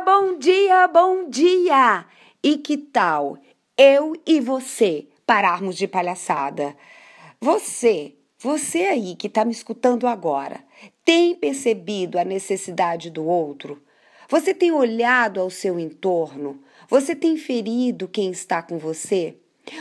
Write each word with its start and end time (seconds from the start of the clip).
bom 0.00 0.38
dia, 0.38 0.86
bom 0.86 1.28
dia! 1.28 2.06
E 2.42 2.56
que 2.58 2.76
tal 2.76 3.36
eu 3.76 4.14
e 4.24 4.40
você 4.40 5.08
pararmos 5.26 5.76
de 5.76 5.88
palhaçada? 5.88 6.76
Você, 7.40 8.14
você 8.38 8.84
aí 8.84 9.16
que 9.16 9.26
está 9.26 9.44
me 9.44 9.50
escutando 9.50 10.06
agora, 10.06 10.64
tem 11.04 11.34
percebido 11.34 12.18
a 12.18 12.24
necessidade 12.24 13.10
do 13.10 13.24
outro? 13.24 13.82
Você 14.28 14.54
tem 14.54 14.70
olhado 14.70 15.40
ao 15.40 15.50
seu 15.50 15.80
entorno? 15.80 16.60
Você 16.88 17.16
tem 17.16 17.36
ferido 17.36 18.06
quem 18.06 18.30
está 18.30 18.62
com 18.62 18.78
você? 18.78 19.36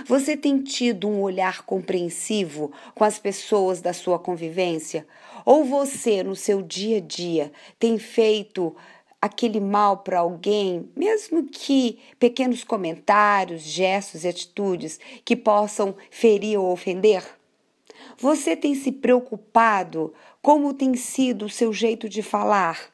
Você 0.05 0.35
tem 0.35 0.61
tido 0.61 1.07
um 1.07 1.21
olhar 1.21 1.63
compreensivo 1.63 2.71
com 2.93 3.03
as 3.03 3.19
pessoas 3.19 3.81
da 3.81 3.93
sua 3.93 4.19
convivência? 4.19 5.07
Ou 5.45 5.63
você, 5.63 6.23
no 6.23 6.35
seu 6.35 6.61
dia 6.61 6.97
a 6.97 7.01
dia, 7.01 7.51
tem 7.79 7.97
feito 7.97 8.75
aquele 9.21 9.59
mal 9.59 9.97
para 9.97 10.19
alguém, 10.19 10.89
mesmo 10.95 11.43
que 11.43 11.99
pequenos 12.19 12.63
comentários, 12.63 13.61
gestos 13.61 14.23
e 14.23 14.27
atitudes 14.27 14.99
que 15.25 15.35
possam 15.35 15.95
ferir 16.11 16.59
ou 16.59 16.71
ofender? 16.71 17.23
Você 18.17 18.55
tem 18.55 18.75
se 18.75 18.91
preocupado 18.91 20.13
como 20.41 20.73
tem 20.73 20.95
sido 20.95 21.45
o 21.45 21.49
seu 21.49 21.73
jeito 21.73 22.07
de 22.07 22.21
falar? 22.21 22.91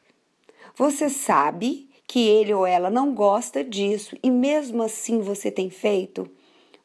Você 0.75 1.09
sabe 1.09 1.89
que 2.07 2.27
ele 2.27 2.53
ou 2.53 2.65
ela 2.65 2.89
não 2.89 3.13
gosta 3.13 3.63
disso 3.63 4.17
e 4.23 4.29
mesmo 4.29 4.83
assim 4.83 5.21
você 5.21 5.51
tem 5.51 5.69
feito? 5.69 6.29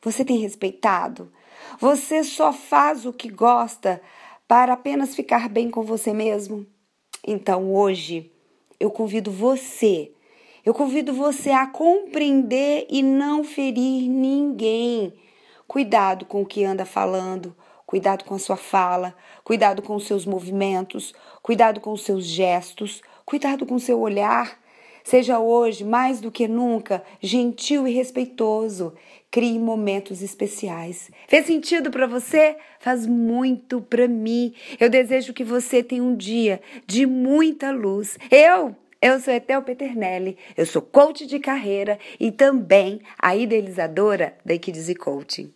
Você 0.03 0.25
tem 0.25 0.39
respeitado? 0.39 1.33
Você 1.81 2.23
só 2.23 2.53
faz 2.53 3.05
o 3.05 3.13
que 3.13 3.29
gosta 3.29 4.01
para 4.47 4.73
apenas 4.73 5.15
ficar 5.15 5.49
bem 5.49 5.71
com 5.71 5.83
você 5.83 6.13
mesmo? 6.13 6.67
Então 7.27 7.75
hoje 7.75 8.31
eu 8.81 8.91
convido 8.91 9.31
você, 9.31 10.13
eu 10.65 10.73
convido 10.75 11.13
você 11.13 11.51
a 11.51 11.67
compreender 11.67 12.87
e 12.91 13.03
não 13.03 13.43
ferir 13.43 14.09
ninguém. 14.09 15.13
Cuidado 15.67 16.25
com 16.25 16.43
o 16.43 16.47
que 16.47 16.65
anda 16.65 16.85
falando, 16.85 17.57
cuidado 17.87 18.25
com 18.25 18.35
a 18.35 18.39
sua 18.39 18.57
fala, 18.57 19.15
cuidado 19.43 19.83
com 19.83 19.97
os 19.97 20.07
seus 20.07 20.25
movimentos, 20.25 21.15
cuidado 21.43 21.81
com 21.81 21.93
os 21.93 22.03
seus 22.03 22.25
gestos, 22.25 23.03
cuidado 23.25 23.67
com 23.67 23.75
o 23.75 23.81
seu 23.81 23.99
olhar. 24.01 24.59
Seja 25.09 25.41
hoje, 25.41 25.87
mais 25.87 26.21
do 26.21 26.31
que 26.31 26.47
nunca, 26.47 27.03
gentil 27.19 27.89
e 27.89 27.95
respeitoso. 27.95 28.93
Crie 29.31 29.59
momentos 29.59 30.21
especiais. 30.21 31.11
Fez 31.27 31.47
sentido 31.47 31.91
para 31.91 32.07
você? 32.07 32.59
Faz 32.79 33.07
muito 33.07 33.81
para 33.81 34.07
mim. 34.07 34.53
Eu 34.79 34.91
desejo 34.91 35.33
que 35.33 35.43
você 35.43 35.83
tenha 35.83 36.03
um 36.03 36.15
dia 36.15 36.61
de 36.87 37.07
muita 37.07 37.71
luz. 37.71 38.19
Eu 38.31 38.77
eu 39.01 39.19
sou 39.19 39.33
Etel 39.33 39.63
Peternelli, 39.63 40.37
eu 40.55 40.67
sou 40.67 40.83
coach 40.83 41.25
de 41.25 41.39
carreira 41.39 41.99
e 42.21 42.31
também 42.31 43.01
a 43.19 43.35
idealizadora 43.35 44.37
da 44.45 44.53
Equidize 44.53 44.95
Coaching. 44.95 45.55